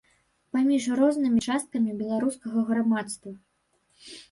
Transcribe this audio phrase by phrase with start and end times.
[0.55, 3.31] Паміж рознымі часткамі беларускага грамадства.